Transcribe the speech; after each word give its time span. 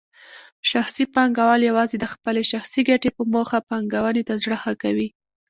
شخصي 0.71 1.03
پانګوال 1.13 1.61
یوازې 1.69 1.95
د 1.99 2.05
خپلې 2.13 2.41
شخصي 2.51 2.81
ګټې 2.89 3.09
په 3.17 3.23
موخه 3.33 3.57
پانګونې 3.69 4.23
ته 4.27 4.33
زړه 4.43 4.57
ښه 4.63 4.73
کوي. 4.83 5.07